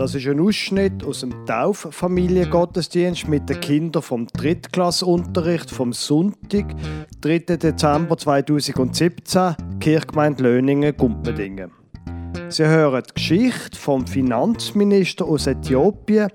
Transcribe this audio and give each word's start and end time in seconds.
Das 0.00 0.14
ist 0.14 0.26
ein 0.26 0.40
Ausschnitt 0.40 1.04
aus 1.04 1.20
dem 1.20 1.44
Tauffamiliengottesdienst 1.44 3.28
mit 3.28 3.50
den 3.50 3.60
Kindern 3.60 4.02
vom 4.02 4.26
Drittklassunterricht 4.28 5.70
vom 5.70 5.92
Sonntag, 5.92 6.74
3. 7.20 7.40
Dezember 7.40 8.16
2017, 8.16 9.56
Kirchgemeinde 9.78 10.42
Löningen, 10.42 10.96
Gumpendingen. 10.96 11.70
Sie 12.48 12.64
hören 12.64 13.02
die 13.10 13.12
Geschichte 13.12 13.76
vom 13.76 14.06
Finanzminister 14.06 15.26
aus 15.26 15.46
Äthiopien 15.46 16.30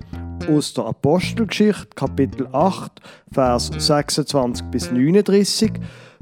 aus 0.47 0.75
der 0.75 0.85
Apostelgeschichte, 0.85 1.87
Kapitel 1.95 2.47
8, 2.51 3.01
Vers 3.31 3.71
26 3.75 4.63
bis 4.67 4.91
39, 4.91 5.71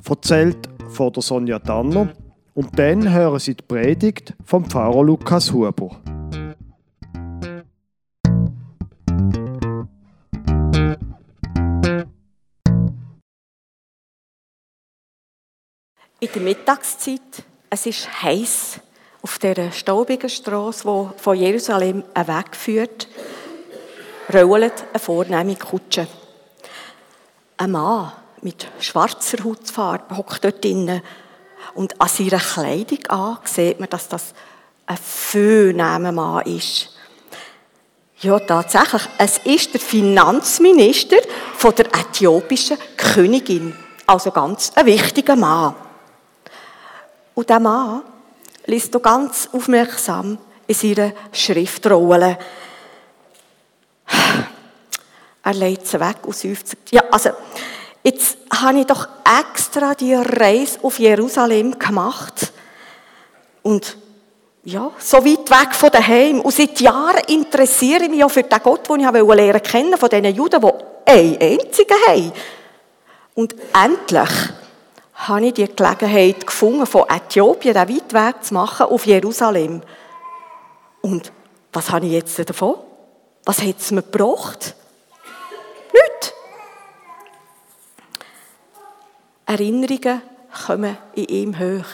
erzählt 0.08 0.70
von 0.88 1.12
der 1.12 1.22
Sonja 1.22 1.60
Danner. 1.60 2.08
Und 2.54 2.80
dann 2.80 3.12
hören 3.12 3.40
Sie 3.40 3.56
die 3.56 3.64
Predigt 3.64 4.34
vom 4.46 4.64
Pfarrer 4.64 5.04
Lukas 5.04 5.52
Huber. 5.52 6.00
In 16.24 16.30
der 16.34 16.42
Mittagszeit, 16.42 17.44
es 17.70 17.86
ist 17.86 18.24
heiß 18.24 18.80
auf 19.24 19.40
der 19.40 19.74
staubigen 19.74 20.30
Straße, 20.30 20.84
die 20.88 21.22
von 21.22 21.38
Jerusalem 21.38 22.02
wegführt, 22.16 23.10
rollt 24.34 24.86
eine 24.94 25.00
vornehme 25.00 25.58
Kutsche. 25.58 26.08
Ein 27.58 27.72
Mann 27.72 28.14
mit 28.42 28.66
schwarzer 28.80 29.44
Hautfarbe 29.44 30.16
hockt 30.16 30.46
dort 30.46 30.64
drinnen 30.64 31.02
und 31.74 32.00
an 32.00 32.08
seiner 32.08 32.40
Kleidung 32.40 33.06
an 33.08 33.40
sieht 33.44 33.82
man, 33.82 33.90
dass 33.90 34.08
das 34.08 34.34
ein 34.86 34.96
vornehmer 34.96 36.14
Mann 36.14 36.46
ist. 36.46 36.96
Ja, 38.22 38.40
tatsächlich. 38.40 39.02
Es 39.18 39.40
ist 39.40 39.74
der 39.74 39.82
Finanzminister 39.82 41.18
von 41.58 41.76
der 41.76 41.88
äthiopischen 41.88 42.78
Königin. 42.96 43.76
Also 44.08 44.32
ganz 44.32 44.72
ein 44.74 44.86
wichtiger 44.86 45.36
Mann. 45.36 45.76
Und 47.36 47.50
der 47.50 47.60
Mann 47.60 48.02
liest 48.66 49.02
ganz 49.02 49.50
aufmerksam 49.52 50.38
in 50.68 50.76
seiner 50.76 51.12
Schriftrolle. 51.32 52.38
Er 55.46 55.54
legt 55.54 55.88
sie 55.88 56.00
weg 56.00 56.18
und 56.24 56.36
seufzt. 56.36 56.78
Ja, 56.92 57.04
also, 57.12 57.32
jetzt 58.04 58.38
habe 58.62 58.80
ich 58.80 58.86
doch 58.86 59.08
extra 59.42 59.94
die 59.94 60.14
Reise 60.14 60.80
auf 60.84 61.00
Jerusalem 61.00 61.78
gemacht. 61.78 62.54
Und 63.62 63.98
ja, 64.64 64.92
so 64.98 65.18
weit 65.18 65.50
weg 65.50 65.76
von 65.76 65.92
daheim. 65.92 66.40
Und 66.40 66.54
seit 66.54 66.80
Jahren 66.80 67.24
interessiere 67.28 68.04
ich 68.04 68.10
mich 68.10 68.24
auch 68.24 68.32
für 68.32 68.44
den 68.44 68.60
Gott, 68.64 68.90
den 68.90 69.02
ich 69.02 69.12
lernen 69.12 69.64
kennen 69.64 69.98
von 69.98 70.10
diesen 70.10 70.34
Juden, 70.34 70.62
die 70.62 71.12
einen 71.12 71.42
einzigen 71.42 71.98
haben. 72.08 72.32
Und 73.36 73.56
endlich 73.74 74.30
habe 75.28 75.48
ich 75.48 75.54
die 75.54 75.68
Gelegenheit 75.68 76.46
gefunden, 76.46 76.86
von 76.86 77.10
Äthiopien 77.10 77.74
den 77.74 77.90
weit 77.90 78.14
Weg 78.14 78.44
zu 78.44 78.54
machen 78.54 78.88
auf 78.88 79.06
Jerusalem. 79.06 79.82
Und 81.02 81.32
was 81.72 81.92
habe 81.92 82.06
ich 82.06 82.14
jetzt 82.14 82.50
davon? 82.50 82.76
Was 83.46 83.62
hat 83.62 83.80
es 83.80 83.92
mir 83.92 84.04
gebracht? 84.04 84.76
Nicht. 85.92 86.34
Erinnerungen 89.46 90.22
kommen 90.66 90.98
in 91.16 91.26
ihm 91.26 91.60
hoch. 91.60 91.86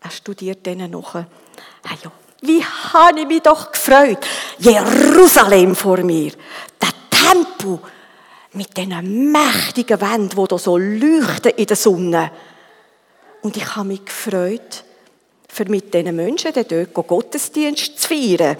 Er 0.00 0.10
studiert 0.10 0.64
denen 0.64 0.90
noch. 0.90 1.14
Ja. 1.14 1.24
Wie 2.42 2.62
habe 2.62 3.20
ich 3.20 3.26
mich 3.26 3.42
doch 3.42 3.72
gefreut. 3.72 4.18
Jerusalem 4.58 5.74
vor 5.74 5.98
mir. 5.98 6.32
Der 6.80 6.90
Tempel 7.10 7.80
mit 8.52 8.76
diesen 8.76 9.32
mächtigen 9.32 10.00
Wänden, 10.00 10.36
die 10.36 10.48
da 10.48 10.58
so 10.58 10.76
leuchten 10.76 11.52
in 11.56 11.66
der 11.66 11.76
Sonne. 11.76 12.30
Und 13.46 13.56
ich 13.56 13.76
habe 13.76 13.86
mich 13.86 14.04
gefreut, 14.04 14.82
für 15.48 15.66
mit 15.66 15.94
diesen 15.94 16.16
Menschen 16.16 16.52
dort 16.52 16.92
Gottesdienst 17.06 17.96
zu 17.96 18.08
feiern. 18.08 18.56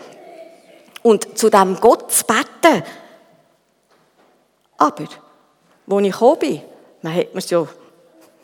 Und 1.03 1.37
zu 1.37 1.51
diesem 1.51 1.75
Gott 1.81 2.13
zu 2.13 2.25
beten. 2.25 2.85
Aber, 4.77 5.03
als 5.03 6.05
ich 6.05 6.13
gekommen 6.13 6.39
bin, 6.39 6.63
man 7.03 7.17
hat 7.17 7.35
mir 7.35 7.41
ja 7.41 7.67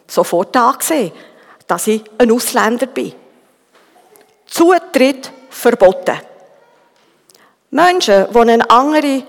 sofort 0.09 0.57
angesehen, 0.57 1.13
dass 1.69 1.87
ich 1.87 2.03
ein 2.19 2.33
Ausländer 2.33 2.87
bin. 2.87 3.13
Zutritt 4.47 5.31
verboten. 5.49 6.19
Menschen, 7.71 8.27
die 8.35 8.39
eine 8.41 8.69
andere 8.69 9.23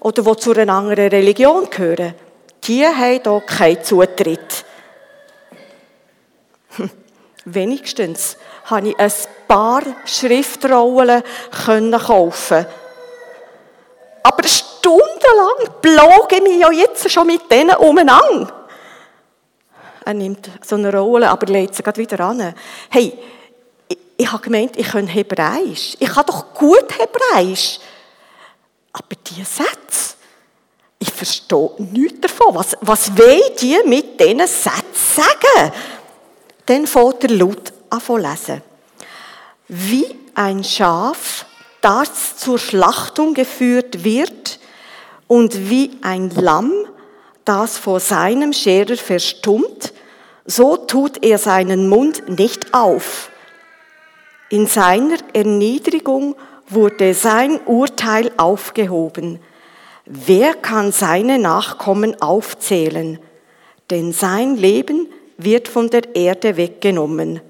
oder 0.00 0.22
die 0.22 0.36
zu 0.36 0.52
einer 0.52 0.74
anderen 0.74 1.08
Religion 1.08 1.70
gehören, 1.70 2.12
die 2.64 2.86
haben 2.86 3.22
hier 3.22 3.40
keinen 3.46 3.82
Zutritt. 3.82 4.66
Wenigstens 7.44 8.36
konnte 8.68 8.90
ich 8.90 8.98
ein 8.98 9.12
paar 9.46 9.82
Schriftrollen 10.04 11.22
kaufen. 11.92 12.66
Aber 14.22 14.48
stundenlang 14.48 15.80
blog 15.80 16.32
ich 16.32 16.42
mich 16.42 16.60
ja 16.60 16.70
jetzt 16.70 17.10
schon 17.10 17.26
mit 17.26 17.50
denen 17.50 17.76
umeinander. 17.76 18.52
Er 20.04 20.14
nimmt 20.14 20.50
so 20.64 20.76
eine 20.76 20.94
Rolle, 20.94 21.28
aber 21.28 21.46
legt 21.46 21.74
sie 21.74 21.82
gerade 21.82 22.00
wieder 22.00 22.20
an. 22.20 22.54
Hey, 22.88 23.18
ich, 23.88 23.98
ich 24.16 24.32
habe 24.32 24.42
gemeint, 24.42 24.76
ich 24.76 24.88
kann 24.88 25.06
Hebräisch. 25.06 25.96
Ich 25.98 26.08
kann 26.08 26.24
doch 26.26 26.52
gut 26.54 26.86
Hebräisch. 26.98 27.78
Aber 28.92 29.16
diese 29.26 29.44
Sätze, 29.44 30.16
ich 30.98 31.10
verstehe 31.10 31.70
nichts 31.78 32.20
davon. 32.20 32.54
Was, 32.54 32.76
was 32.80 33.16
wollen 33.16 33.40
die 33.60 33.78
mit 33.84 34.18
diesen 34.18 34.38
Sätzen 34.40 34.82
sagen? 34.94 35.72
Dann 36.68 36.86
fängt 36.86 37.24
er 37.24 37.30
laut 37.30 37.72
an 37.88 38.22
lesen. 38.22 38.62
Wie 39.68 40.06
ein 40.34 40.62
Schaf, 40.62 41.46
das 41.80 42.36
zur 42.36 42.58
Schlachtung 42.58 43.32
geführt 43.32 44.04
wird, 44.04 44.60
und 45.26 45.70
wie 45.70 45.92
ein 46.02 46.30
Lamm, 46.30 46.72
das 47.46 47.78
vor 47.78 48.00
seinem 48.00 48.52
Scherer 48.52 48.96
verstummt, 48.96 49.94
so 50.44 50.76
tut 50.76 51.24
er 51.24 51.38
seinen 51.38 51.88
Mund 51.88 52.28
nicht 52.38 52.74
auf. 52.74 53.30
In 54.50 54.66
seiner 54.66 55.16
Erniedrigung 55.32 56.34
wurde 56.68 57.14
sein 57.14 57.60
Urteil 57.64 58.30
aufgehoben. 58.36 59.38
Wer 60.04 60.54
kann 60.54 60.92
seine 60.92 61.38
Nachkommen 61.38 62.20
aufzählen? 62.20 63.18
Denn 63.90 64.12
sein 64.12 64.56
Leben 64.56 65.07
wird 65.38 65.68
von 65.68 65.88
der 65.88 66.14
Erde 66.14 66.56
weggenommen. 66.56 67.40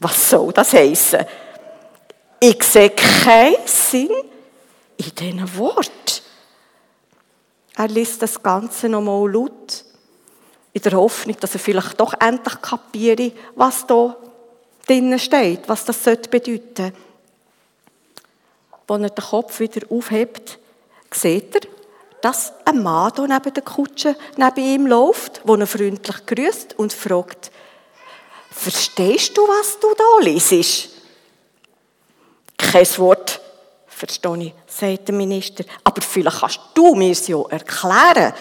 Was 0.00 0.30
soll 0.30 0.52
das 0.52 0.72
heißen? 0.72 1.24
Ich 2.38 2.62
sehe 2.62 2.90
keinen 2.90 3.66
Sinn 3.66 4.10
in 4.96 5.14
diesen 5.14 5.58
Wort. 5.58 6.22
Er 7.76 7.88
liest 7.88 8.22
das 8.22 8.42
Ganze 8.42 8.88
nochmal 8.88 9.30
laut, 9.30 9.84
in 10.72 10.82
der 10.82 10.92
Hoffnung, 10.92 11.36
dass 11.40 11.54
er 11.54 11.60
vielleicht 11.60 11.98
doch 11.98 12.14
endlich 12.20 12.60
kapiere, 12.62 13.32
was 13.56 13.86
da 13.86 14.16
drinnen 14.86 15.18
steht, 15.18 15.68
was 15.68 15.84
das 15.84 16.02
bedeuten 16.02 16.60
sollte. 16.76 16.92
Als 18.86 19.02
er 19.02 19.10
den 19.10 19.24
Kopf 19.24 19.60
wieder 19.60 19.86
aufhebt, 19.90 20.58
sieht 21.12 21.54
er, 21.54 21.69
dass 22.22 22.52
ein 22.64 22.82
Mann 22.82 23.12
neben 23.16 23.54
der 23.54 23.62
Kutsche 23.62 24.16
neben 24.36 24.64
ihm 24.64 24.86
läuft, 24.86 25.42
der 25.46 25.54
ihn 25.56 25.66
freundlich 25.66 26.26
grüßt 26.26 26.78
und 26.78 26.92
fragt, 26.92 27.50
Verstehst 28.50 29.36
du, 29.38 29.42
was 29.42 29.78
du 29.78 29.94
da 29.96 30.24
liest? 30.24 30.90
Kein 32.58 32.98
Wort, 32.98 33.40
verstehe 33.86 34.36
ich, 34.44 34.54
sagt 34.66 35.08
der 35.08 35.14
Minister. 35.14 35.64
Aber 35.84 36.02
vielleicht 36.02 36.40
kannst 36.40 36.60
du 36.74 36.94
mir 36.94 37.12
es 37.12 37.26
ja 37.28 37.40
erklären. 37.48 38.34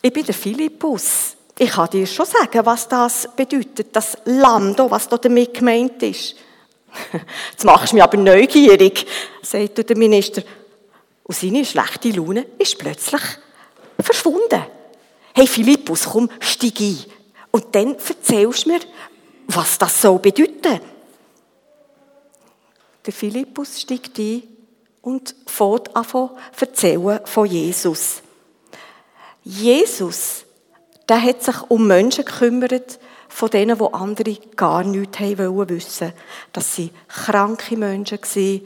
Ich 0.00 0.12
bin 0.12 0.24
der 0.24 0.34
Philippus. 0.34 1.36
Ich 1.58 1.70
kann 1.70 1.90
dir 1.90 2.06
schon 2.06 2.26
sagen, 2.26 2.64
was 2.64 2.86
das 2.86 3.28
bedeutet, 3.34 3.88
das 3.94 4.16
Lamm, 4.24 4.76
was 4.78 5.08
da 5.08 5.16
damit 5.16 5.54
gemeint 5.54 6.02
ist. 6.02 6.36
Jetzt 7.50 7.64
machst 7.64 7.92
du 7.92 7.96
mich 7.96 8.02
aber 8.02 8.18
neugierig, 8.18 9.06
sagt 9.42 9.88
der 9.88 9.96
Minister. 9.96 10.42
Und 11.24 11.36
seine 11.36 11.64
schlechte 11.64 12.10
Laune 12.10 12.46
ist 12.58 12.78
plötzlich 12.78 13.22
verschwunden. 13.98 14.62
Hey 15.34 15.46
Philippus, 15.46 16.04
komm, 16.04 16.28
steig 16.40 16.80
ein. 16.80 16.98
Und 17.50 17.74
dann 17.74 17.94
erzählst 17.94 18.64
du 18.64 18.70
mir, 18.70 18.80
was 19.46 19.78
das 19.78 20.00
so 20.00 20.18
bedeutet. 20.18 20.82
Der 23.04 23.12
Philippus 23.12 23.80
steigt 23.80 24.18
ein 24.18 24.42
und 25.00 25.34
fährt 25.46 25.94
an 25.96 26.04
zu 26.04 26.30
erzählen 26.58 27.20
von 27.24 27.46
Jesus. 27.46 28.22
Jesus, 29.42 30.44
der 31.08 31.20
hat 31.20 31.42
sich 31.42 31.60
um 31.68 31.86
Menschen 31.86 32.24
gekümmert, 32.24 32.98
von 33.28 33.50
denen, 33.50 33.80
wo 33.80 33.86
andere 33.86 34.36
gar 34.56 34.84
nichts 34.84 35.18
haben 35.18 35.68
wissen 35.68 36.12
Das 36.52 36.76
sie 36.76 36.90
kranke 37.08 37.76
Menschen 37.76 38.18
waren 38.20 38.60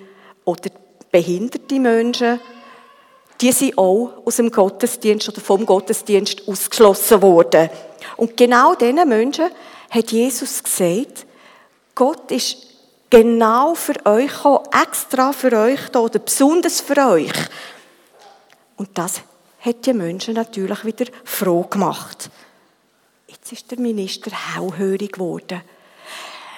oder 0.45 0.71
behinderte 1.17 1.81
Menschen. 1.81 2.39
Die 3.41 3.51
sind 3.51 3.79
auch 3.79 4.23
aus 4.27 4.37
dem 4.37 4.51
Gottesdienst 4.51 5.27
oder 5.31 5.41
vom 5.41 5.65
Gottesdienst 5.65 6.47
ausgeschlossen 6.47 7.23
worden. 7.23 7.71
Und 8.19 8.37
genau 8.37 8.75
diesen 8.75 9.09
Menschen 9.09 9.47
hat 9.89 10.13
Jesus 10.13 10.63
gesagt, 10.63 11.25
Gott 11.95 12.31
ist 12.31 12.59
genau 13.09 13.75
für 13.75 13.95
euch 14.05 14.31
gekommen, 14.31 14.69
extra 14.83 15.33
für 15.33 15.53
euch 15.59 15.89
da, 15.91 16.01
oder 16.01 16.19
besonders 16.19 16.83
für 16.83 16.99
euch. 16.99 17.33
Und 18.77 18.91
das 18.93 19.23
hat 19.61 19.87
die 19.87 19.95
Menschen 19.95 20.35
natürlich 20.35 20.85
wieder 20.85 21.07
froh 21.25 21.63
gemacht. 21.63 22.29
Jetzt 23.27 23.53
ist 23.53 23.71
der 23.71 23.81
Minister 23.81 24.31
hellhörig 24.55 25.13
geworden. 25.13 25.63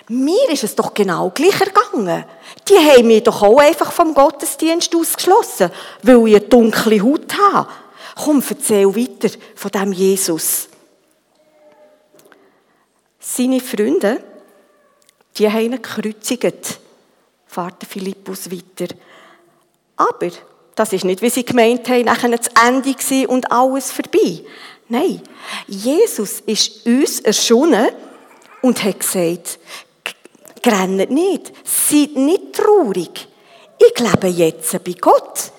Mir 0.08 0.48
ist 0.50 0.64
es 0.64 0.74
doch 0.74 0.94
genau 0.94 1.30
gleich 1.30 1.60
ergangen. 1.60 2.24
Die 2.68 2.76
haben 2.76 3.06
mich 3.06 3.22
doch 3.22 3.42
auch 3.42 3.58
einfach 3.58 3.92
vom 3.92 4.14
Gottesdienst 4.14 4.94
ausgeschlossen, 4.94 5.70
weil 6.02 6.28
ich 6.28 6.36
eine 6.36 6.44
dunkle 6.46 7.02
Haut 7.02 7.34
habe. 7.36 7.68
Komm, 8.16 8.42
erzähl 8.48 8.86
weiter 8.86 9.28
von 9.54 9.70
dem 9.70 9.92
Jesus. 9.92 10.68
Seine 13.20 13.60
Freunde, 13.60 14.22
die 15.36 15.48
haben 15.48 15.60
ihn 15.60 15.82
gekreuzigt, 15.82 16.80
fährt 17.46 17.84
Philippus 17.86 18.50
weiter. 18.50 18.94
Aber 19.96 20.30
das 20.74 20.92
ist 20.92 21.04
nicht, 21.04 21.20
wie 21.20 21.30
sie 21.30 21.44
gemeint 21.44 21.86
haben, 21.88 22.06
nachher 22.06 22.30
das 22.30 22.50
Ende 22.66 23.28
und 23.28 23.52
alles 23.52 23.92
vorbei. 23.92 24.42
Nein, 24.88 25.20
Jesus 25.66 26.40
ist 26.46 26.86
uns 26.86 27.20
erschonen 27.20 27.88
und 28.62 28.82
hat 28.82 29.00
gesagt, 29.00 29.58
grennt 30.62 31.10
nicht, 31.10 31.52
seid 31.64 32.16
nicht 32.16 32.54
traurig. 32.54 33.28
Ich 33.78 33.98
lebe 33.98 34.28
jetzt 34.28 34.72
bei 34.84 34.94
Gott. 35.00 35.52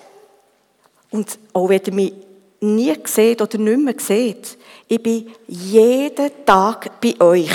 Und 1.10 1.38
auch 1.52 1.68
wenn 1.68 1.82
ihr 1.86 1.92
mich 1.92 2.12
nie 2.60 2.94
seht 3.04 3.40
oder 3.40 3.58
nicht 3.58 3.78
mehr 3.78 3.94
seht, 3.98 4.58
ich 4.86 5.02
bin 5.02 5.30
jeden 5.46 6.44
Tag 6.44 7.00
bei 7.00 7.14
euch. 7.20 7.50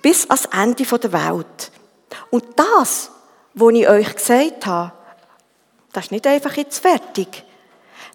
Bis 0.00 0.28
ans 0.28 0.46
Ende 0.46 0.84
der 0.84 1.12
Welt. 1.12 1.70
Und 2.30 2.44
das, 2.56 3.10
was 3.54 3.74
ich 3.74 3.88
euch 3.88 4.14
gesagt 4.14 4.66
habe, 4.66 4.92
das 5.92 6.04
ist 6.04 6.10
nicht 6.10 6.26
einfach 6.26 6.56
jetzt 6.56 6.78
fertig. 6.78 7.44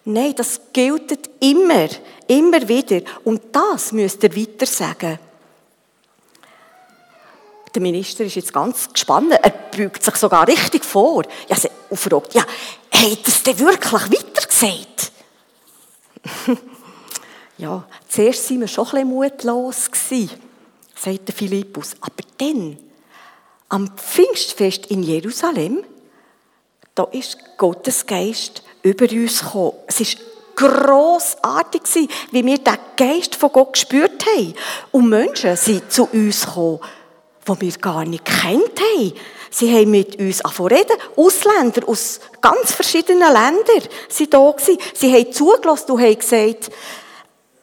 Nein, 0.04 0.34
das 0.36 0.60
gilt 0.72 1.30
immer, 1.40 1.88
immer 2.26 2.68
wieder. 2.68 3.00
Und 3.24 3.42
das 3.52 3.92
müsst 3.92 4.22
ihr 4.22 4.36
weiter 4.36 4.66
sagen. 4.66 5.18
Der 7.74 7.82
Minister 7.82 8.24
ist 8.24 8.36
jetzt 8.36 8.52
ganz 8.52 8.92
gespannt. 8.92 9.32
Er 9.32 9.50
beugt 9.50 10.02
sich 10.02 10.16
sogar 10.16 10.46
richtig 10.46 10.84
vor. 10.84 11.24
Ja, 11.48 11.56
und 11.90 11.98
fragt, 11.98 12.34
ja, 12.34 12.42
hat 12.42 13.18
er 13.18 13.28
es 13.28 13.42
denn 13.42 13.58
wirklich 13.58 13.92
weiter 13.92 14.46
gesagt? 14.46 15.12
ja, 17.58 17.84
zuerst 18.08 18.50
waren 18.50 18.60
wir 18.60 18.68
schon 18.68 18.86
ein 18.86 18.90
bisschen 18.90 19.08
mutlos, 19.08 19.90
sagt 20.94 21.28
der 21.28 21.34
Philippus. 21.34 21.92
Aber 22.00 22.22
dann, 22.38 22.78
am 23.68 23.96
Pfingstfest 23.96 24.86
in 24.86 25.02
Jerusalem, 25.02 25.84
da 26.94 27.04
ist 27.04 27.38
Gottes 27.56 28.06
Geist 28.06 28.62
über 28.82 29.10
uns 29.10 29.40
gekommen. 29.40 29.74
Es 29.86 30.00
ist 30.00 30.18
grossartig 30.56 31.82
wie 32.32 32.44
wir 32.44 32.58
den 32.58 32.78
Geist 32.96 33.36
von 33.36 33.52
Gott 33.52 33.74
gespürt 33.74 34.24
haben. 34.26 34.54
Und 34.90 35.08
Menschen 35.08 35.56
sind 35.56 35.92
zu 35.92 36.06
uns 36.06 36.44
gekommen, 36.44 36.80
die 37.56 37.72
wir 37.72 37.78
gar 37.78 38.04
nicht 38.04 38.24
kennt 38.24 38.80
haben. 38.80 39.12
Sie 39.50 39.74
haben 39.74 39.90
mit 39.90 40.18
uns 40.18 40.42
reden. 40.58 40.96
Ausländer 41.16 41.88
aus 41.88 42.20
ganz 42.40 42.72
verschiedenen 42.72 43.32
Ländern 43.32 43.88
sind 44.08 44.34
da. 44.34 44.54
Sie 44.94 45.14
haben 45.14 45.32
zugelassen 45.32 45.92
und 45.92 46.02
haben 46.02 46.18
gesagt, 46.18 46.70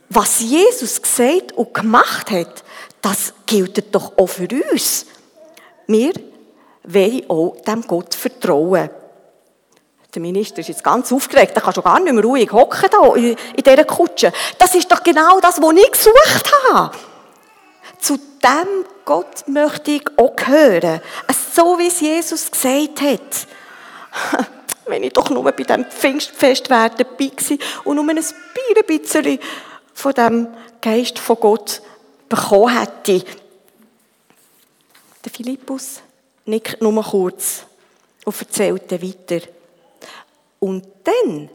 was 0.10 0.40
Jesus 0.40 1.02
gesagt 1.02 1.54
und 1.54 1.74
gemacht 1.74 2.32
hat, 2.32 2.64
das 3.02 3.34
gilt 3.46 3.94
doch 3.94 4.18
auch 4.18 4.28
für 4.28 4.48
uns. 4.72 5.06
Wir 5.88 6.14
wollen 6.84 7.30
auch 7.30 7.58
dem 7.66 7.82
Gott 7.82 8.16
vertrauen. 8.16 8.90
Der 10.14 10.22
Minister 10.22 10.60
ist 10.60 10.70
jetzt 10.70 10.84
ganz 10.84 11.12
aufgeregt. 11.12 11.52
Er 11.56 11.62
kann 11.62 11.74
schon 11.74 11.84
gar 11.84 12.00
nicht 12.00 12.14
mehr 12.14 12.24
ruhig 12.24 12.52
hocken 12.52 12.90
da 12.90 13.16
in, 13.16 13.36
in 13.56 13.64
dieser 13.64 13.84
Kutsche. 13.84 14.32
Das 14.58 14.74
ist 14.74 14.90
doch 14.90 15.04
genau 15.04 15.40
das, 15.42 15.62
was 15.62 15.74
ich 15.76 15.92
gesucht 15.92 16.52
habe. 16.72 16.98
Zu 18.00 18.18
dem 18.46 18.86
Gott 19.06 19.48
möchte 19.48 19.92
ich 19.92 20.04
auch 20.18 20.36
gehören. 20.36 21.02
So 21.54 21.78
wie 21.80 21.88
es 21.88 22.00
Jesus 22.00 22.52
gesagt 22.52 23.02
hat. 23.02 24.48
Wenn 24.86 25.04
ich 25.04 25.14
doch 25.14 25.30
nur 25.30 25.44
bei 25.44 25.52
diesem 25.52 25.86
Pfingstfest 25.86 26.70
dabei 26.70 26.96
war 26.96 27.58
und 27.86 27.96
nur 27.96 28.08
ein 28.08 28.20
bisschen 28.86 29.40
von 29.94 30.14
dem 30.14 30.48
Geist 30.82 31.18
von 31.18 31.40
Gott 31.40 31.82
bekommen 32.30 32.80
hätte. 32.80 33.26
Der 35.24 35.32
Philippus 35.32 36.02
nickt 36.46 36.82
nur 36.82 37.04
kurz 37.04 37.64
und 38.26 38.40
erzählt 38.40 38.92
weiter. 38.92 39.48
Und 40.60 40.86
dann, 41.04 41.50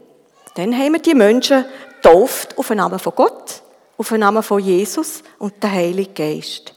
dann 0.55 0.77
haben 0.77 0.93
wir 0.93 1.01
die 1.01 1.13
Menschen 1.13 1.65
getauft 2.01 2.57
auf 2.57 2.67
den 2.67 2.77
Namen 2.77 2.99
von 2.99 3.13
Gott, 3.15 3.61
auf 3.97 4.09
den 4.09 4.19
Namen 4.19 4.43
von 4.43 4.59
Jesus 4.59 5.23
und 5.39 5.61
den 5.63 5.71
Heiligen 5.71 6.13
Geist. 6.13 6.73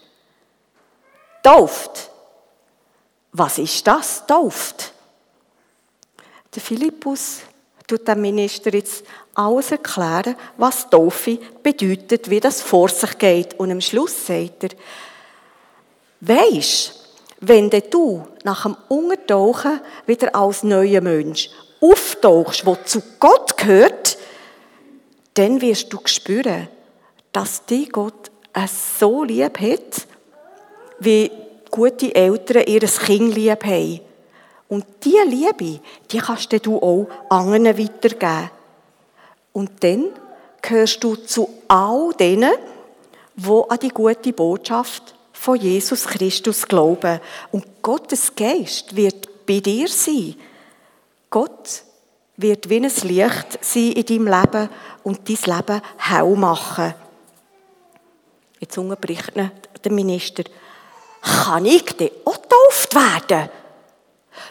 Tauft. 1.45 2.11
Was 3.33 3.59
ist 3.59 3.87
das? 3.87 4.27
Tauft. 4.27 4.93
Der 6.55 6.63
Philippus 6.63 7.41
tut 7.87 8.09
dem 8.09 8.23
Minister 8.23 8.73
jetzt 8.73 9.05
alles 9.35 9.71
erklären, 9.71 10.37
was 10.57 10.89
Taufe 10.89 11.39
bedeutet, 11.63 12.31
wie 12.31 12.41
das 12.41 12.63
vor 12.63 12.89
sich 12.89 13.19
geht. 13.19 13.55
Und 13.61 13.71
am 13.71 13.83
Schluss 13.83 14.27
sagt 14.27 14.65
er, 14.65 14.71
weisst, 16.21 17.11
wenn 17.41 17.69
du 17.69 18.27
nach 18.43 18.63
dem 18.63 18.77
Untertauchen 18.89 19.81
wieder 20.07 20.35
als 20.35 20.63
neuer 20.63 21.03
Mensch 21.03 21.51
auftauchst, 21.79 22.65
wo 22.65 22.77
zu 22.77 23.03
Gott 23.21 23.59
gehört, 23.59 24.17
dann 25.35 25.61
wirst 25.61 25.93
du 25.93 25.99
spüren, 26.07 26.69
dass 27.33 27.67
dich 27.67 27.93
Gott 27.93 28.31
so 28.99 29.25
lieb 29.25 29.61
hat, 29.61 30.07
wie 31.05 31.31
gute 31.71 32.15
Eltern 32.15 32.65
ihr 32.67 32.81
Kind 32.81 33.35
lieb 33.35 33.65
haben. 33.65 34.01
Und 34.69 34.85
diese 35.05 35.25
Liebe, 35.25 35.81
die 36.11 36.19
kannst 36.19 36.53
du 36.67 36.79
auch 36.79 37.07
anderen 37.29 37.79
weitergeben. 37.79 38.51
Und 39.53 39.71
dann 39.85 40.07
gehörst 40.63 41.05
du 41.05 41.17
zu 41.17 41.49
all 41.69 42.13
denen, 42.19 42.53
die 43.37 43.63
an 43.69 43.79
die 43.81 43.89
gute 43.89 44.33
Botschaft 44.33 45.15
von 45.33 45.57
Jesus 45.57 46.07
Christus 46.07 46.67
glauben. 46.67 47.21
Und 47.53 47.83
Gottes 47.83 48.35
Geist 48.35 48.97
wird 48.97 49.47
bei 49.47 49.61
dir 49.61 49.89
sein. 49.89 50.35
Gott 51.29 51.83
wird 52.37 52.69
wie 52.69 52.77
ein 52.77 52.83
Licht 52.83 53.59
sein 53.61 53.93
in 53.93 54.05
deinem 54.05 54.27
Leben 54.29 54.69
und 55.03 55.29
dein 55.29 55.57
Leben 55.57 55.83
hell 55.99 56.37
machen. 56.37 56.95
Jetzt 58.59 58.79
unterbricht 58.79 59.33
der 59.37 59.93
Minister. 59.93 60.45
Kann 61.25 61.65
ich 61.65 61.85
denn 61.97 62.11
auch 62.25 62.41
getauft 62.41 62.95
werden? 62.95 63.49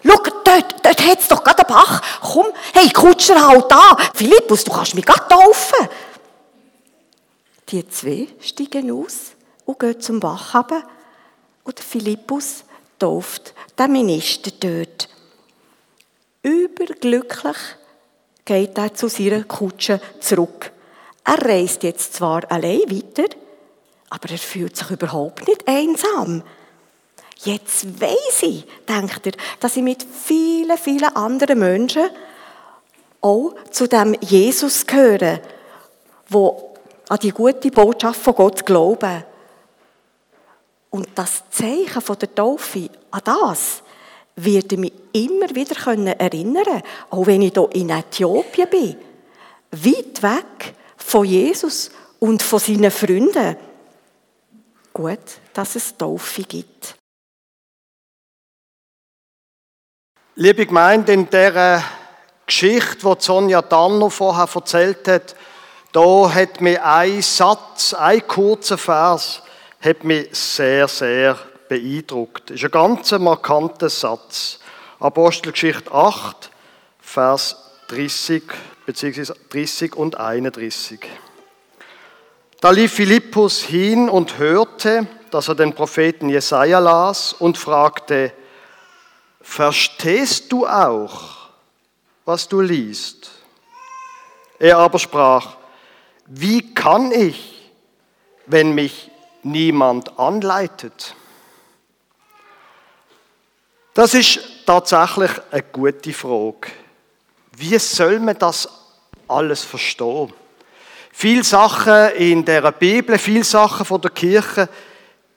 Schau, 0.03 0.18
dort, 0.44 0.86
dort 0.86 1.01
hat 1.08 1.20
es 1.20 1.27
doch 1.27 1.44
gerade 1.44 1.68
einen 1.68 1.75
Bach. 1.75 2.01
Komm, 2.22 2.48
hey, 2.74 2.89
Kutscher, 2.89 3.48
halt 3.48 3.70
da. 3.70 3.96
Philippus, 4.13 4.63
du 4.63 4.72
kannst 4.72 4.96
mich 4.96 5.06
gerade 5.06 5.27
taufen. 5.27 5.88
Die 7.70 7.88
zwei 7.89 8.27
steigen 8.42 8.92
aus 8.92 9.32
und 9.65 9.80
gehen 9.80 10.01
zum 10.01 10.20
Bach 10.20 10.56
runter. 10.56 10.84
Und 11.63 11.80
Philippus 11.80 12.63
tauft 13.00 13.53
den 13.77 13.92
Minister 13.92 14.51
dort. 14.60 15.10
Überglücklich 16.42 17.58
geht 18.44 18.77
er 18.77 18.94
zu 18.94 19.08
seiner 19.08 19.44
Kutsche 19.44 20.01
zurück. 20.20 20.72
Er 21.24 21.42
reist 21.46 21.84
jetzt 21.84 22.15
zwar 22.15 22.51
allein 22.51 22.82
weiter, 22.89 23.30
aber 24.10 24.30
er 24.30 24.38
fühlt 24.38 24.75
sich 24.75 24.92
überhaupt 24.92 25.48
nicht 25.48 25.65
einsam. 25.68 26.44
Jetzt 27.43 28.00
weiß 28.00 28.43
ich, 28.43 28.65
denkt 28.88 29.25
er, 29.25 29.33
dass 29.59 29.75
ich 29.75 29.83
mit 29.83 30.03
vielen, 30.03 30.77
vielen 30.77 31.15
anderen 31.15 31.59
Menschen 31.59 32.09
auch 33.21 33.53
zu 33.69 33.88
dem 33.88 34.15
Jesus 34.21 34.85
gehöre, 34.85 35.41
wo 36.29 36.73
an 37.09 37.19
die 37.19 37.31
gute 37.31 37.71
Botschaft 37.71 38.21
von 38.21 38.35
Gott 38.35 38.65
glauben. 38.65 39.23
Und 40.89 41.09
das 41.15 41.43
Zeichen 41.50 42.01
von 42.01 42.17
der 42.19 42.33
Taufe, 42.33 42.89
an 43.12 43.21
das, 43.25 43.83
werde 44.35 44.77
mich 44.77 44.93
immer 45.12 45.50
wieder 45.53 45.75
erinnern 46.19 46.63
können, 46.63 46.83
auch 47.09 47.25
wenn 47.27 47.41
ich 47.41 47.53
hier 47.53 47.69
in 47.73 47.89
Äthiopien 47.89 48.69
bin. 48.69 48.95
Weit 49.71 50.23
weg 50.23 50.75
von 50.97 51.25
Jesus 51.25 51.91
und 52.19 52.41
von 52.41 52.59
seinen 52.59 52.91
Freunden. 52.91 53.57
gut, 54.93 55.19
dass 55.53 55.75
es 55.75 55.97
Taufe 55.97 56.43
gibt. 56.43 56.95
Liebe 60.35 60.65
Gemeinde, 60.65 61.13
in 61.13 61.29
der 61.29 61.83
Geschichte, 62.47 62.97
die 63.03 63.23
Sonja 63.23 63.61
Danner 63.61 64.09
vorher 64.09 64.49
erzählt 64.51 65.07
hat, 65.07 65.35
da 65.91 66.33
hat 66.33 66.59
mir 66.59 66.83
ein 66.83 67.21
Satz, 67.21 67.93
ein 67.93 68.27
kurzer 68.27 68.79
Vers, 68.79 69.43
hat 69.79 70.03
mich 70.03 70.29
sehr, 70.35 70.87
sehr 70.87 71.37
beeindruckt. 71.69 72.49
Das 72.49 72.57
ist 72.57 72.63
ein 72.63 72.71
ganz 72.71 73.11
markanter 73.11 73.89
Satz. 73.89 74.57
Apostelgeschichte 74.99 75.91
8, 75.91 76.49
Vers 76.99 77.55
30, 77.89 78.41
beziehungsweise 78.87 79.35
30 79.51 79.95
und 79.95 80.17
31. 80.19 80.99
Da 82.59 82.71
lief 82.71 82.93
Philippus 82.93 83.61
hin 83.61 84.09
und 84.09 84.39
hörte, 84.39 85.05
dass 85.29 85.47
er 85.47 85.53
den 85.53 85.73
Propheten 85.73 86.29
Jesaja 86.29 86.79
las 86.79 87.33
und 87.33 87.59
fragte, 87.59 88.33
Verstehst 89.43 90.51
du 90.51 90.65
auch, 90.65 91.50
was 92.25 92.47
du 92.47 92.62
liest? 92.62 93.29
Er 94.57 94.77
aber 94.77 94.97
sprach, 94.97 95.57
wie 96.25 96.73
kann 96.73 97.12
ich, 97.12 97.71
wenn 98.45 98.73
mich 98.73 99.12
niemand 99.43 100.17
anleitet? 100.17 101.13
Das 103.93 104.13
ist 104.13 104.39
tatsächlich 104.65 105.31
eine 105.51 105.63
gute 105.63 106.13
Frage. 106.13 106.71
Wie 107.55 107.77
soll 107.77 108.19
man 108.19 108.38
das 108.39 108.67
alles 109.27 109.63
verstehen? 109.63 110.33
Viele 111.12 111.43
Sachen 111.43 112.15
in 112.15 112.43
der 112.45 112.71
Bibel, 112.71 113.19
viele 113.19 113.43
Sachen 113.43 113.85
von 113.85 114.01
der 114.01 114.12
Kirche, 114.12 114.69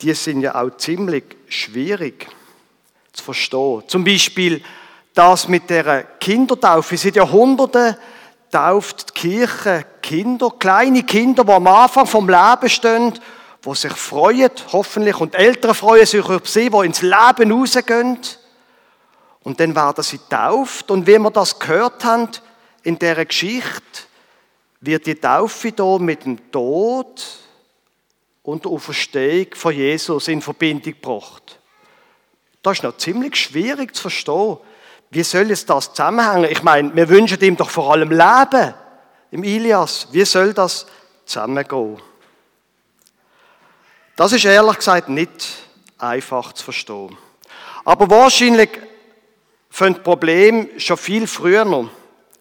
die 0.00 0.14
sind 0.14 0.40
ja 0.40 0.54
auch 0.54 0.74
ziemlich 0.76 1.24
schwierig 1.48 2.28
zu 3.16 3.24
verstehen. 3.24 3.82
Zum 3.86 4.04
Beispiel 4.04 4.62
das 5.14 5.48
mit 5.48 5.70
der 5.70 6.04
Kindertaufe. 6.20 6.96
Seit 6.96 7.16
Jahrhunderten 7.16 7.96
tauft 8.50 9.08
die 9.08 9.20
Kirche 9.20 9.84
Kinder, 10.02 10.52
kleine 10.56 11.02
Kinder, 11.02 11.44
die 11.44 11.50
am 11.50 11.66
Anfang 11.66 12.06
vom 12.06 12.28
Leben 12.28 12.68
stehen, 12.68 13.14
die 13.64 13.74
sich 13.74 13.92
freuen, 13.92 14.50
hoffentlich, 14.72 15.18
und 15.20 15.34
Eltern 15.34 15.74
freuen 15.74 16.06
sich 16.06 16.24
über 16.24 16.40
sie, 16.44 16.70
die 16.70 16.86
ins 16.86 17.02
Leben 17.02 17.50
rausgehen. 17.50 18.18
Und 19.42 19.60
dann 19.60 19.74
werden 19.74 20.04
sie 20.04 20.20
tauft. 20.28 20.90
Und 20.90 21.06
wie 21.06 21.18
wir 21.18 21.30
das 21.30 21.58
gehört 21.58 22.04
haben 22.04 22.28
in 22.82 22.98
dieser 22.98 23.24
Geschichte, 23.24 23.80
wird 24.80 25.06
die 25.06 25.14
Taufe 25.14 25.72
hier 25.74 25.98
mit 25.98 26.24
dem 26.24 26.50
Tod 26.52 27.24
und 28.42 28.64
der 28.64 28.72
Auferstehung 28.72 29.48
von 29.54 29.74
Jesus 29.74 30.28
in 30.28 30.42
Verbindung 30.42 30.94
gebracht. 30.94 31.55
Das 32.66 32.78
ist 32.78 32.82
noch 32.82 32.96
ziemlich 32.96 33.36
schwierig 33.36 33.94
zu 33.94 34.02
verstehen. 34.02 34.56
Wie 35.10 35.22
soll 35.22 35.52
es 35.52 35.66
das 35.66 35.94
zusammenhängen? 35.94 36.50
Ich 36.50 36.64
meine, 36.64 36.92
wir 36.96 37.08
wünschen 37.08 37.40
ihm 37.40 37.56
doch 37.56 37.70
vor 37.70 37.92
allem 37.92 38.10
Leben, 38.10 38.74
im 39.30 39.44
Ilias. 39.44 40.08
Wie 40.10 40.24
soll 40.24 40.52
das 40.52 40.84
zusammengehen? 41.26 42.02
Das 44.16 44.32
ist 44.32 44.44
ehrlich 44.44 44.78
gesagt 44.78 45.08
nicht 45.08 45.46
einfach 45.96 46.54
zu 46.54 46.64
verstehen. 46.64 47.16
Aber 47.84 48.10
wahrscheinlich 48.10 48.70
fängt 49.70 49.98
das 49.98 50.02
Problem 50.02 50.68
schon 50.76 50.96
viel 50.96 51.28
früher 51.28 51.64
noch 51.64 51.88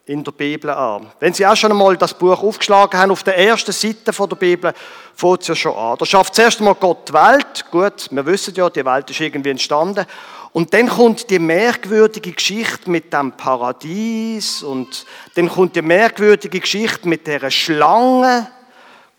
in 0.08 0.24
der 0.24 0.32
Bibel 0.32 0.70
an. 0.70 1.08
Wenn 1.20 1.34
Sie 1.34 1.46
auch 1.46 1.56
schon 1.56 1.72
einmal 1.72 1.98
das 1.98 2.14
Buch 2.14 2.42
aufgeschlagen 2.42 3.00
haben, 3.00 3.12
auf 3.12 3.24
der 3.24 3.38
ersten 3.38 3.72
Seite 3.72 4.12
der 4.12 4.36
Bibel, 4.36 4.74
fängt 5.16 5.42
es 5.42 5.48
ja 5.48 5.56
schon 5.56 5.76
an. 5.76 5.98
Da 5.98 6.06
schafft 6.06 6.36
zuerst 6.36 6.60
einmal 6.60 6.76
Gott 6.76 7.10
die 7.10 7.14
Welt. 7.14 7.66
Gut, 7.72 8.08
wir 8.12 8.26
wissen 8.26 8.54
ja, 8.54 8.70
die 8.70 8.86
Welt 8.86 9.10
ist 9.10 9.20
irgendwie 9.20 9.50
entstanden. 9.50 10.06
Und 10.54 10.74
dann 10.74 10.88
kommt 10.88 11.30
die 11.30 11.40
merkwürdige 11.40 12.32
Geschichte 12.32 12.90
mit 12.90 13.12
dem 13.12 13.34
Paradies 13.34 14.64
und 14.64 15.06
dann 15.34 15.50
kommt 15.50 15.76
die 15.76 15.82
merkwürdige 15.82 16.60
Geschichte 16.60 17.10
mit 17.10 17.28
der 17.28 17.50
Schlange. 17.50 18.48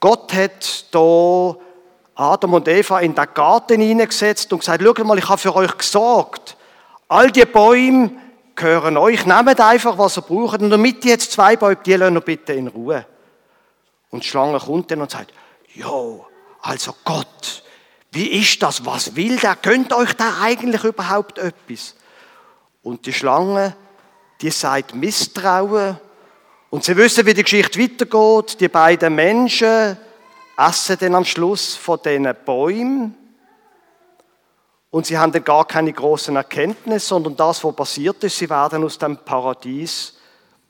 Gott 0.00 0.32
hat 0.32 0.86
da 0.92 1.56
Adam 2.14 2.54
und 2.54 2.68
Eva 2.68 3.00
in 3.00 3.14
den 3.14 3.26
Garten 3.34 3.80
hineingesetzt 3.80 4.50
und 4.52 4.60
gesagt, 4.60 4.82
schaut 4.82 5.04
mal, 5.04 5.18
ich 5.18 5.28
habe 5.28 5.38
für 5.38 5.54
euch 5.54 5.76
gesorgt. 5.76 6.56
All 7.08 7.30
die 7.30 7.44
Bäume, 7.44 8.12
gehören 8.56 8.96
euch. 8.96 9.26
Nehmt 9.26 9.60
einfach, 9.60 9.98
was 9.98 10.16
ihr 10.16 10.22
braucht. 10.22 10.60
Und 10.60 10.70
damit 10.70 11.04
die 11.04 11.08
jetzt 11.08 11.32
zwei 11.32 11.56
Bäume, 11.56 11.78
die 11.84 11.94
lassen 11.94 12.20
bitte 12.22 12.54
in 12.54 12.68
Ruhe. 12.68 13.06
Und 14.10 14.24
die 14.24 14.28
Schlange 14.28 14.58
kommt 14.58 14.90
dann 14.90 15.02
und 15.02 15.10
sagt, 15.10 15.32
jo, 15.74 16.26
also 16.62 16.94
Gott, 17.04 17.62
wie 18.12 18.28
ist 18.40 18.62
das? 18.62 18.84
Was 18.84 19.14
will 19.14 19.36
der? 19.36 19.56
Könnt 19.56 19.92
euch 19.92 20.14
da 20.14 20.40
eigentlich 20.40 20.82
überhaupt 20.84 21.38
etwas? 21.38 21.94
Und 22.82 23.04
die 23.06 23.12
Schlange, 23.12 23.76
die 24.40 24.50
sagt 24.50 24.94
Misstrauen. 24.94 25.98
Und 26.70 26.84
sie 26.84 26.96
wissen, 26.96 27.26
wie 27.26 27.34
die 27.34 27.42
Geschichte 27.42 27.80
weitergeht. 27.80 28.60
Die 28.60 28.68
beiden 28.68 29.14
Menschen 29.14 29.96
essen 30.56 30.96
dann 30.98 31.14
am 31.14 31.24
Schluss 31.24 31.74
von 31.74 32.00
diesen 32.04 32.34
Bäumen 32.44 33.14
und 34.96 35.04
sie 35.04 35.18
haben 35.18 35.30
dann 35.30 35.44
gar 35.44 35.66
keine 35.66 35.92
großen 35.92 36.34
Erkenntnisse, 36.36 37.08
sondern 37.08 37.36
das, 37.36 37.62
was 37.62 37.76
passiert 37.76 38.24
ist, 38.24 38.38
sie 38.38 38.48
werden 38.48 38.82
aus 38.82 38.96
dem 38.96 39.18
Paradies 39.18 40.14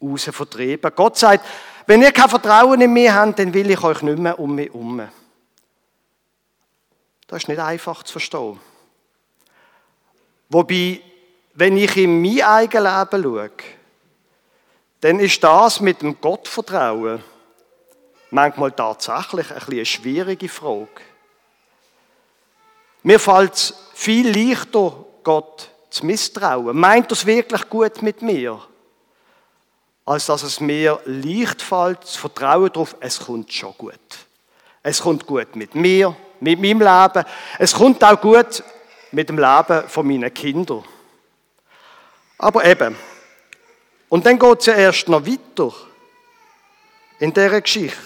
raus 0.03 0.25
vertrieben. 0.25 0.91
Gott 0.97 1.17
sagt, 1.17 1.47
wenn 1.87 2.03
ihr 2.03 2.11
kein 2.11 2.29
Vertrauen 2.29 2.81
in 2.81 2.93
mich 2.93 3.09
habt, 3.09 3.39
dann 3.39 3.55
will 3.55 3.71
ich 3.71 3.81
euch 3.85 4.03
nicht 4.03 4.19
mehr 4.19 4.37
um 4.37 4.53
mich 4.53 4.67
herum. 4.67 5.09
Das 7.29 7.45
ist 7.45 7.49
nicht 7.49 7.61
einfach 7.61 8.03
zu 8.03 8.15
verstehen. 8.15 8.59
Wobei, 10.49 11.01
wenn 11.55 11.77
ich 11.77 11.97
in 11.97 12.21
mein 12.21 12.43
eigenes 12.43 13.13
Leben 13.13 13.23
schaue, 13.23 13.51
dann 15.03 15.21
ist 15.21 15.45
das 15.45 15.79
mit 15.79 16.03
dem 16.03 16.21
Gottvertrauen 16.21 17.23
manchmal 18.33 18.73
tatsächlich 18.73 19.53
ein 19.53 19.63
eine 19.69 19.85
schwierige 19.85 20.49
Frage. 20.49 21.16
Mir 23.07 23.21
fällt 23.21 23.55
es 23.55 23.75
viel 23.95 24.29
leichter, 24.29 24.93
Gott 25.23 25.71
zu 25.91 26.05
misstrauen. 26.05 26.77
Meint 26.77 27.13
es 27.13 27.25
wirklich 27.25 27.71
gut 27.71 28.03
mit 28.03 28.21
mir? 28.21 28.61
Als 30.05 30.27
dass 30.27 30.43
es 30.43 30.59
mir 30.59 30.99
leicht 31.05 31.63
fällt, 31.63 32.03
zu 32.03 32.19
vertrauen 32.19 32.69
darauf, 32.73 32.97
es 32.99 33.21
kommt 33.21 33.53
schon 33.53 33.75
gut. 33.79 33.95
Es 34.83 35.01
kommt 35.01 35.25
gut 35.25 35.55
mit 35.55 35.77
mir, 35.77 36.17
mit 36.41 36.61
meinem 36.61 36.81
Leben. 36.81 37.25
Es 37.61 37.75
kommt 37.75 38.03
auch 38.03 38.21
gut 38.21 38.65
mit 39.13 39.29
dem 39.29 39.39
Leben 39.39 39.89
von 39.89 40.05
meinen 40.05 40.35
Kindern. 40.35 40.83
Aber 42.39 42.65
eben, 42.65 42.97
und 44.09 44.27
dann 44.27 44.37
geht 44.37 44.59
es 44.59 44.67
ja 44.67 44.75
erst 44.75 45.09
noch 45.09 45.25
weiter 45.25 45.73
in 47.21 47.33
dieser 47.33 47.61
Geschichte. 47.61 48.01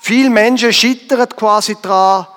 Viele 0.00 0.30
Menschen 0.30 0.72
scheitern 0.72 1.28
quasi 1.30 1.76
daran, 1.82 2.28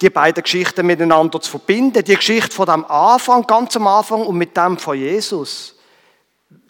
die 0.00 0.10
beiden 0.10 0.42
Geschichten 0.42 0.86
miteinander 0.86 1.40
zu 1.40 1.50
verbinden. 1.50 2.02
Die 2.02 2.16
Geschichte 2.16 2.54
von 2.54 2.66
dem 2.66 2.84
Anfang, 2.86 3.46
ganz 3.46 3.76
am 3.76 3.86
Anfang 3.86 4.22
und 4.22 4.36
mit 4.36 4.56
dem 4.56 4.78
von 4.78 4.96
Jesus. 4.96 5.74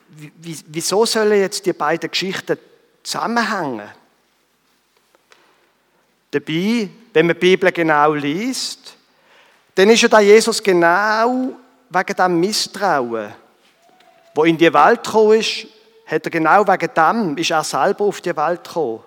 Wieso 0.08 1.06
sollen 1.06 1.40
jetzt 1.40 1.64
die 1.64 1.72
beiden 1.72 2.10
Geschichten 2.10 2.58
zusammenhängen? 3.02 3.88
Dabei, 6.32 6.88
wenn 7.12 7.26
man 7.26 7.36
die 7.36 7.40
Bibel 7.40 7.72
genau 7.72 8.14
liest, 8.14 8.96
dann 9.74 9.90
ist 9.90 10.02
ja 10.02 10.08
da 10.08 10.20
Jesus 10.20 10.62
genau 10.62 11.50
wegen 11.88 12.16
dem 12.16 12.40
Misstrauen, 12.40 13.32
wo 14.34 14.44
in 14.44 14.58
die 14.58 14.72
Welt 14.72 15.04
gekommen 15.04 15.40
ist, 15.40 15.66
hat 16.06 16.24
er 16.24 16.30
genau 16.30 16.66
wegen 16.66 16.90
dem, 16.94 17.36
ist 17.36 17.50
er 17.50 17.64
selber 17.64 18.04
auf 18.04 18.20
die 18.20 18.36
Welt 18.36 18.64
gekommen. 18.64 19.00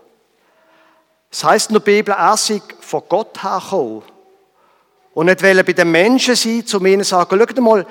Das 1.30 1.44
heißt 1.44 1.70
in 1.70 1.74
der 1.75 1.82
Bibel, 1.82 2.13
er 2.13 2.38
sei 2.38 2.62
von 2.80 3.03
Gott 3.08 3.42
her 3.44 3.62
gekommen. 3.62 4.03
Und 5.13 5.27
nicht 5.27 5.43
wollen 5.43 5.65
bei 5.65 5.74
den 5.74 5.91
Menschen 5.91 6.36
sein, 6.36 6.65
zu 6.65 6.84
ihnen 6.84 7.03
sagen, 7.03 7.38
schaut 7.38 7.60
mal, 7.60 7.86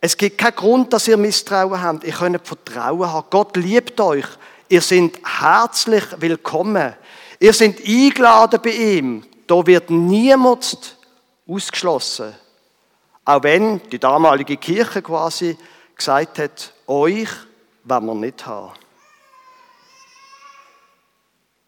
es 0.00 0.16
gibt 0.16 0.38
keinen 0.38 0.54
Grund, 0.54 0.92
dass 0.92 1.08
ihr 1.08 1.16
Misstrauen 1.16 1.82
habt. 1.82 2.04
Ihr 2.04 2.12
könnt 2.12 2.46
Vertrauen 2.46 3.12
haben. 3.12 3.26
Gott 3.30 3.56
liebt 3.56 4.00
euch. 4.00 4.26
Ihr 4.68 4.80
seid 4.80 5.18
herzlich 5.40 6.04
willkommen. 6.18 6.94
Ihr 7.40 7.52
seid 7.52 7.80
eingeladen 7.84 8.60
bei 8.62 8.70
ihm. 8.70 9.24
Da 9.46 9.66
wird 9.66 9.90
niemand 9.90 10.96
ausgeschlossen. 11.48 12.34
Auch 13.24 13.42
wenn 13.42 13.80
die 13.90 13.98
damalige 13.98 14.56
Kirche 14.56 15.02
quasi 15.02 15.56
gesagt 15.96 16.38
hat, 16.38 16.72
euch 16.86 17.28
wollen 17.84 18.06
wir 18.06 18.14
nicht 18.14 18.46
haben. 18.46 18.72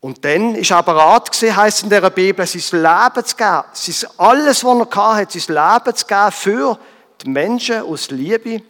Und 0.00 0.25
dann 0.25 0.55
ist 0.55 0.71
er 0.71 0.83
bereit 0.83 1.33
gewesen, 1.33 1.57
heisst 1.57 1.83
in 1.83 1.90
der 1.90 2.09
Bibel, 2.11 2.47
sein 2.47 2.83
Leben 2.83 3.25
zu 3.25 3.37
geben. 3.37 4.14
Alles, 4.17 4.64
was 4.64 4.97
er 4.97 5.17
hatte, 5.17 5.40
sein 5.40 5.57
Leben 5.57 5.97
zu 5.97 6.07
geben 6.07 6.33
für 6.33 6.78
die 7.21 7.28
Menschen 7.28 7.83
aus 7.83 8.11
Liebe. 8.11 8.62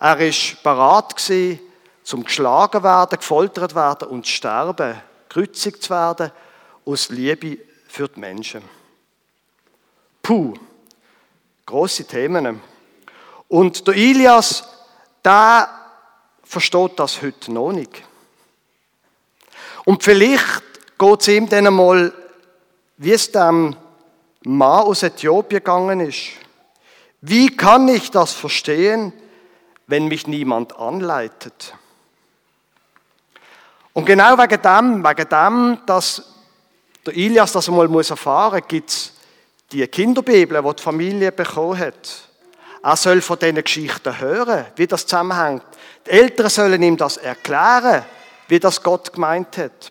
Er 0.00 0.18
ist 0.20 0.62
bereit 0.62 1.16
gewesen, 1.16 1.60
zum 2.02 2.24
geschlagen 2.24 2.82
werden, 2.82 3.18
gefoltert 3.18 3.74
werden 3.74 4.08
und 4.08 4.26
zu 4.26 4.32
sterben, 4.32 5.00
gekreuzigt 5.28 5.82
zu 5.82 5.90
werden, 5.90 6.32
aus 6.84 7.08
Liebe 7.08 7.58
für 7.88 8.08
die 8.08 8.20
Menschen. 8.20 8.62
Puh, 10.22 10.54
große 11.64 12.04
Themen. 12.04 12.60
Und 13.48 13.86
der 13.86 13.94
Ilias, 13.94 14.68
der 15.24 15.68
versteht 16.42 16.98
das 16.98 17.22
heute 17.22 17.52
noch 17.52 17.72
nicht. 17.72 18.02
Und 19.86 20.02
vielleicht 20.02 20.62
geht 20.98 21.20
es 21.20 21.28
ihm 21.28 21.48
dann 21.48 21.68
einmal, 21.68 22.12
wie 22.96 23.12
es 23.12 23.30
dem 23.30 23.76
Mann 24.42 24.82
aus 24.82 25.04
Äthiopien 25.04 25.60
gegangen 25.60 26.00
ist. 26.00 26.32
Wie 27.20 27.56
kann 27.56 27.86
ich 27.86 28.10
das 28.10 28.32
verstehen, 28.32 29.12
wenn 29.86 30.08
mich 30.08 30.26
niemand 30.26 30.76
anleitet? 30.76 31.72
Und 33.92 34.06
genau 34.06 34.36
wegen 34.36 34.60
dem, 34.60 35.04
wegen 35.04 35.28
dem, 35.28 35.78
dass 35.86 36.34
der 37.06 37.16
Ilias 37.16 37.52
das 37.52 37.68
einmal 37.68 37.88
erfahren 37.94 38.58
muss, 38.58 38.68
gibt 38.68 38.90
es 38.90 39.12
die 39.70 39.86
Kinderbibel, 39.86 40.62
die 40.64 40.74
die 40.74 40.82
Familie 40.82 41.30
bekommen 41.30 41.78
hat. 41.78 42.28
Er 42.82 42.96
soll 42.96 43.20
von 43.20 43.38
diesen 43.38 43.62
Geschichten 43.62 44.18
hören, 44.18 44.66
wie 44.74 44.88
das 44.88 45.06
zusammenhängt. 45.06 45.62
Die 46.06 46.10
Eltern 46.10 46.50
sollen 46.50 46.82
ihm 46.82 46.96
das 46.96 47.18
erklären, 47.18 48.04
wie 48.48 48.60
das 48.60 48.82
Gott 48.82 49.12
gemeint 49.12 49.56
hat. 49.58 49.90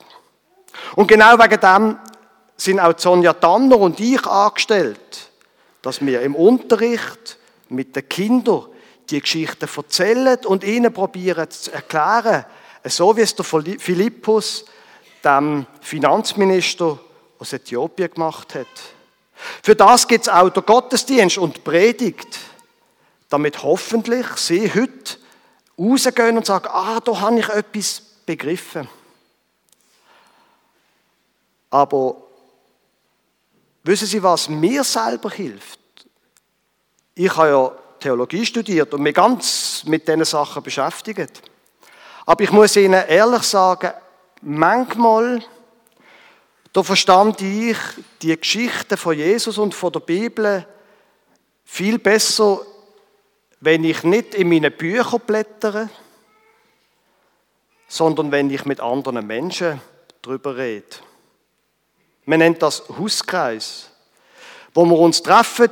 Und 0.96 1.08
genau 1.08 1.38
wegen 1.38 1.60
dem 1.60 2.00
sind 2.58 2.80
auch 2.80 2.98
Sonja 2.98 3.34
Tanner 3.34 3.78
und 3.78 4.00
ich 4.00 4.26
angestellt, 4.26 5.30
dass 5.82 6.06
wir 6.06 6.22
im 6.22 6.36
Unterricht 6.36 7.38
mit 7.70 7.96
den 7.96 8.08
Kindern 8.08 8.66
die 9.10 9.22
Geschichten 9.22 9.68
erzählen 9.76 10.38
und 10.46 10.64
ihnen 10.64 10.94
probieren 10.94 11.50
zu 11.50 11.72
erklären, 11.72 12.46
so 12.86 13.16
wie 13.16 13.22
es 13.22 13.36
der 13.36 13.46
Philippus, 13.46 14.66
dem 15.24 15.66
Finanzminister 15.82 17.00
aus 17.40 17.54
Äthiopien, 17.54 18.12
gemacht 18.12 18.56
hat. 18.56 18.68
Für 19.62 19.76
das 19.76 20.08
gibt 20.08 20.28
es 20.28 20.34
auch 20.34 20.50
der 20.50 20.64
Gottesdienst 20.64 21.38
und 21.38 21.64
Predigt, 21.64 22.40
damit 23.30 23.64
hoffentlich 23.64 24.28
sie 24.38 24.72
heute 24.74 25.18
rausgehen 25.78 26.38
und 26.38 26.46
sagen, 26.46 26.70
ah, 26.72 27.00
da 27.04 27.20
habe 27.20 27.40
ich 27.40 27.50
etwas 27.50 28.02
begriffen. 28.26 28.88
Aber 31.70 32.16
wissen 33.84 34.08
Sie, 34.08 34.24
was 34.24 34.50
mir 34.50 34.84
selber 34.84 35.30
hilft? 35.30 35.80
Ich 37.16 37.36
habe 37.36 37.50
ja 37.50 37.72
Theologie 38.00 38.46
studiert 38.46 38.94
und 38.94 39.02
mich 39.02 39.16
ganz 39.16 39.84
mit 39.86 40.08
diesen 40.08 40.26
Sachen 40.26 40.62
beschäftigt. 40.62 41.42
Aber 42.26 42.44
ich 42.44 42.52
muss 42.52 42.76
Ihnen 42.76 43.04
ehrlich 43.08 43.44
sagen, 43.44 43.92
manchmal, 44.42 45.44
da 46.74 46.84
verstand 46.84 47.42
ich 47.42 47.78
die 48.22 48.38
Geschichte 48.38 48.98
von 48.98 49.18
Jesus 49.18 49.58
und 49.58 49.74
von 49.74 49.92
der 49.92 50.02
Bibel 50.02 50.68
viel 51.64 52.00
besser, 52.00 52.62
wenn 53.60 53.84
ich 53.84 54.04
nicht 54.04 54.36
in 54.36 54.50
meine 54.50 54.72
Bücher 54.72 55.20
blättere, 55.20 55.90
sondern 57.88 58.32
wenn 58.32 58.50
ich 58.50 58.66
mit 58.66 58.80
anderen 58.80 59.26
Menschen 59.26 59.82
darüber 60.22 60.58
rede. 60.58 60.86
Man 62.26 62.40
nennt 62.40 62.62
das 62.62 62.84
Hauskreis, 62.98 63.90
wo 64.74 64.86
wir 64.86 64.98
uns 64.98 65.22
treffen. 65.22 65.70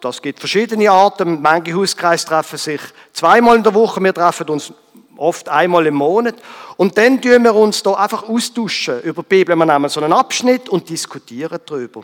Das 0.00 0.20
gibt 0.20 0.40
verschiedene 0.40 0.90
Arten. 0.90 1.40
Manche 1.40 1.74
Hauskreise 1.74 2.26
treffen 2.26 2.58
sich 2.58 2.80
zweimal 3.12 3.56
in 3.56 3.62
der 3.62 3.74
Woche. 3.74 4.02
Wir 4.02 4.12
treffen 4.12 4.48
uns 4.48 4.72
oft 5.16 5.48
einmal 5.48 5.86
im 5.86 5.94
Monat. 5.94 6.34
Und 6.76 6.98
dann 6.98 7.20
tun 7.20 7.44
wir 7.44 7.54
uns 7.54 7.82
da 7.82 7.94
einfach 7.94 8.28
austauschen 8.28 9.00
über 9.02 9.22
die 9.22 9.28
Bibel. 9.28 9.54
Wir 9.54 9.64
nehmen 9.64 9.88
so 9.88 10.00
einen 10.00 10.12
Abschnitt 10.12 10.68
und 10.68 10.88
diskutieren 10.88 11.60
darüber. 11.64 12.02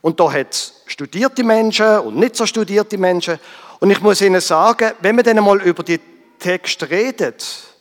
Und 0.00 0.18
da 0.18 0.32
hat 0.32 0.50
es 0.50 0.82
studierte 0.86 1.44
Menschen 1.44 2.00
und 2.00 2.16
nicht 2.16 2.34
so 2.34 2.44
studierte 2.44 2.98
Menschen. 2.98 3.38
Und 3.78 3.90
ich 3.92 4.00
muss 4.00 4.20
Ihnen 4.20 4.40
sagen, 4.40 4.92
wenn 5.00 5.14
man 5.14 5.24
dann 5.24 5.42
mal 5.44 5.62
über 5.62 5.84
die 5.84 6.00
Texte 6.40 6.90
redet, 6.90 7.71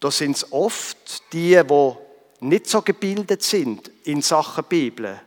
da 0.00 0.10
sind 0.10 0.36
es 0.36 0.52
oft 0.52 1.32
die, 1.32 1.62
die 1.62 1.92
nicht 2.40 2.68
so 2.68 2.80
gebildet 2.80 3.42
sind 3.42 3.90
in 4.04 4.22
Sachen 4.22 4.64
Bibel, 4.64 5.20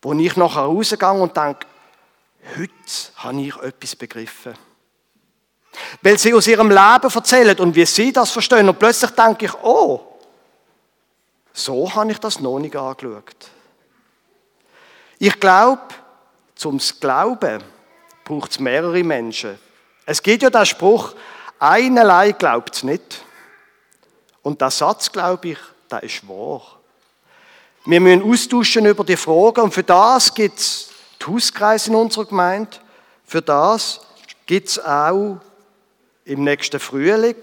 wo 0.00 0.14
ich 0.14 0.36
nachher 0.36 0.62
rausgehe 0.62 1.12
und 1.12 1.36
denke, 1.36 1.66
heute 2.56 2.72
habe 3.16 3.40
ich 3.42 3.56
etwas 3.56 3.94
begriffen. 3.94 4.54
Weil 6.00 6.18
sie 6.18 6.32
aus 6.32 6.46
ihrem 6.46 6.70
Leben 6.70 7.14
erzählen 7.14 7.58
und 7.58 7.74
wie 7.74 7.84
sie 7.84 8.10
das 8.10 8.30
verstehen. 8.30 8.66
Und 8.66 8.78
plötzlich 8.78 9.10
denke 9.10 9.44
ich, 9.44 9.54
oh, 9.62 10.00
so 11.52 11.94
habe 11.94 12.12
ich 12.12 12.18
das 12.18 12.40
noch 12.40 12.58
nicht 12.58 12.74
angeschaut. 12.74 13.50
Ich 15.18 15.38
glaube, 15.38 15.82
zum 16.54 16.80
Glauben 17.00 17.62
braucht 18.24 18.52
es 18.52 18.60
mehrere 18.60 19.04
Menschen. 19.04 19.58
Es 20.06 20.22
gibt 20.22 20.42
ja 20.42 20.48
den 20.50 20.64
Spruch, 20.64 21.14
ein 21.58 21.98
allein 21.98 22.36
glaubt 22.38 22.76
es 22.76 22.82
nicht. 22.82 23.25
Und 24.46 24.60
der 24.60 24.70
Satz, 24.70 25.10
glaube 25.10 25.48
ich, 25.48 25.58
der 25.90 26.04
ist 26.04 26.28
wahr. 26.28 26.62
Wir 27.84 28.00
müssen 28.00 28.22
austauschen 28.22 28.86
über 28.86 29.02
die 29.02 29.16
Fragen 29.16 29.62
und 29.62 29.74
für 29.74 29.82
das 29.82 30.32
gibt 30.32 30.60
es 30.60 30.90
die 31.20 31.26
Hauskreise 31.26 31.90
in 31.90 31.96
unserer 31.96 32.26
Gemeinde. 32.26 32.76
Für 33.24 33.42
das 33.42 34.02
gibt 34.46 34.68
es 34.68 34.78
auch 34.78 35.38
im 36.24 36.44
nächsten 36.44 36.78
Frühling 36.78 37.34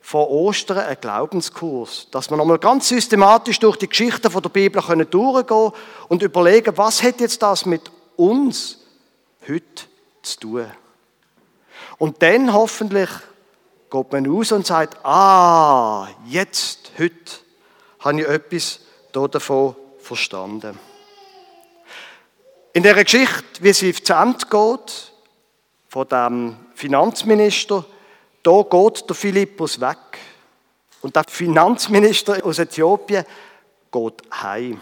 vor 0.00 0.30
Ostern 0.30 0.78
einen 0.78 1.00
Glaubenskurs, 1.00 2.06
dass 2.12 2.30
wir 2.30 2.36
nochmal 2.36 2.60
ganz 2.60 2.88
systematisch 2.88 3.58
durch 3.58 3.76
die 3.76 3.88
Geschichten 3.88 4.30
von 4.30 4.42
der 4.42 4.50
Bibel 4.50 4.80
können 4.80 5.10
durchgehen 5.10 5.72
und 6.06 6.22
überlegen, 6.22 6.76
was 6.76 7.02
hat 7.02 7.20
jetzt 7.20 7.42
das 7.42 7.66
mit 7.66 7.90
uns 8.14 8.78
heute 9.48 9.86
zu 10.22 10.38
tun. 10.38 10.66
Und 11.98 12.22
dann 12.22 12.52
hoffentlich 12.52 13.10
geht 13.94 14.12
man 14.12 14.26
raus 14.26 14.50
und 14.50 14.66
sagt, 14.66 15.04
ah, 15.04 16.08
jetzt, 16.26 16.90
heute 16.98 17.14
habe 18.00 18.20
ich 18.20 18.26
etwas 18.26 18.80
davon 19.12 19.76
verstanden. 20.00 20.76
In 22.72 22.82
der 22.82 23.04
Geschichte, 23.04 23.44
wie 23.60 23.72
sie 23.72 23.94
zu 23.94 24.12
Ende 24.12 24.46
geht, 24.50 25.12
von 25.88 26.08
dem 26.08 26.56
Finanzminister, 26.74 27.84
da 28.42 28.62
geht 28.68 29.08
der 29.08 29.14
Philippus 29.14 29.80
weg. 29.80 30.18
Und 31.00 31.14
der 31.14 31.22
Finanzminister 31.28 32.44
aus 32.44 32.58
Äthiopien 32.58 33.24
geht 33.92 34.22
heim. 34.42 34.80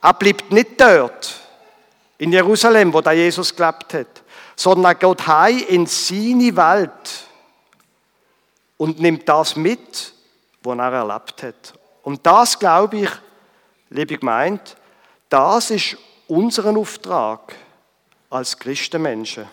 Er 0.00 0.14
bleibt 0.14 0.50
nicht 0.50 0.80
dort, 0.80 1.40
in 2.16 2.32
Jerusalem, 2.32 2.90
wo 2.94 3.02
der 3.02 3.12
Jesus 3.12 3.54
gelebt 3.54 3.92
hat, 3.92 4.22
sondern 4.58 4.86
er 4.86 4.94
geht 4.96 5.26
heim 5.28 5.62
in 5.68 5.86
seine 5.86 6.56
Welt 6.56 7.28
und 8.76 8.98
nimmt 8.98 9.28
das 9.28 9.54
mit, 9.54 10.12
was 10.62 10.78
er 10.78 10.92
erlebt 10.92 11.44
hat. 11.44 11.74
Und 12.02 12.26
das, 12.26 12.58
glaube 12.58 12.98
ich, 12.98 13.10
liebe 13.90 14.18
Gemeinde, 14.18 14.60
das 15.28 15.70
ist 15.70 15.96
unser 16.26 16.76
Auftrag 16.76 17.54
als 18.30 18.58
Christenmenschen. 18.58 19.46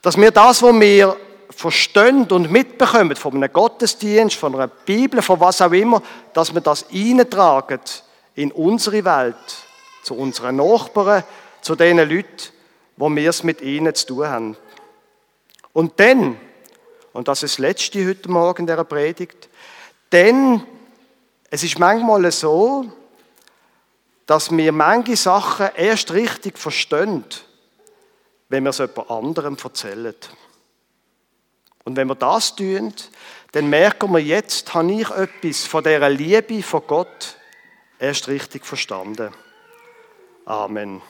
Dass 0.00 0.16
wir 0.16 0.30
das, 0.30 0.62
was 0.62 0.78
wir 0.78 1.16
verstehen 1.50 2.30
und 2.30 2.52
mitbekommen 2.52 3.16
von 3.16 3.34
einem 3.34 3.52
Gottesdienst, 3.52 4.36
von 4.36 4.54
einer 4.54 4.68
Bibel, 4.68 5.22
von 5.22 5.40
was 5.40 5.60
auch 5.60 5.72
immer, 5.72 6.00
dass 6.32 6.54
wir 6.54 6.60
das 6.60 6.86
eintragen 6.92 7.80
in 8.36 8.52
unsere 8.52 9.04
Welt, 9.04 9.34
zu 10.04 10.14
unseren 10.14 10.54
Nachbarn, 10.54 11.24
zu 11.62 11.74
den 11.74 11.96
Leuten, 11.98 12.59
wo 13.00 13.08
wir 13.08 13.30
es 13.30 13.42
mit 13.42 13.62
ihnen 13.62 13.94
zu 13.94 14.08
tun 14.08 14.28
haben. 14.28 14.56
Und 15.72 15.98
dann, 15.98 16.38
und 17.14 17.28
das 17.28 17.42
ist 17.42 17.54
das 17.54 17.58
Letzte 17.58 18.06
heute 18.06 18.30
Morgen 18.30 18.66
der 18.66 18.84
Predigt, 18.84 19.48
denn 20.12 20.62
es 21.48 21.62
ist 21.62 21.78
manchmal 21.78 22.30
so, 22.30 22.84
dass 24.26 24.54
wir 24.54 24.70
manche 24.72 25.16
Sachen 25.16 25.70
erst 25.76 26.12
richtig 26.12 26.58
verstehen, 26.58 27.24
wenn 28.50 28.64
wir 28.64 28.70
es 28.70 28.78
jemand 28.78 29.10
anderem 29.10 29.56
erzählen. 29.64 30.14
Und 31.84 31.96
wenn 31.96 32.06
wir 32.06 32.16
das 32.16 32.54
tun, 32.54 32.92
dann 33.52 33.70
merken 33.70 34.12
wir, 34.12 34.20
jetzt 34.20 34.74
habe 34.74 34.92
ich 34.92 35.08
etwas 35.08 35.64
von 35.64 35.82
dieser 35.82 36.10
Liebe 36.10 36.62
von 36.62 36.82
Gott 36.86 37.38
erst 37.98 38.28
richtig 38.28 38.66
verstanden. 38.66 39.32
Amen. 40.44 41.00